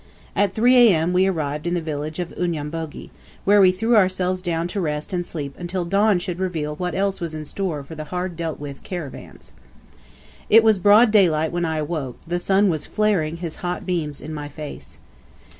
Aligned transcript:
At 0.35 0.55
3 0.55 0.75
A.M. 0.77 1.13
we 1.13 1.27
arrived 1.27 1.67
at 1.67 1.75
the 1.75 1.79
village 1.79 2.17
of 2.17 2.31
Unyambogi, 2.35 3.11
where 3.45 3.61
we 3.61 3.71
threw 3.71 3.95
ourselves 3.95 4.41
down 4.41 4.67
to 4.69 4.81
rest 4.81 5.13
and 5.13 5.27
sleep 5.27 5.53
until 5.59 5.85
dawn 5.85 6.17
should 6.17 6.39
reveal 6.39 6.75
what 6.75 6.95
else 6.95 7.21
was 7.21 7.35
in 7.35 7.45
store 7.45 7.83
for 7.83 7.93
the 7.93 8.05
hard 8.05 8.35
dealt 8.35 8.59
with 8.59 8.81
caravans. 8.81 9.53
It 10.49 10.63
was 10.63 10.79
broad 10.79 11.11
daylight 11.11 11.51
when 11.51 11.65
I 11.65 11.77
awoke; 11.77 12.17
the 12.25 12.39
sun 12.39 12.67
was 12.67 12.87
flaring 12.87 13.37
his 13.37 13.57
hot 13.57 13.85
beams 13.85 14.21
in 14.21 14.33
my 14.33 14.47
face. 14.47 14.97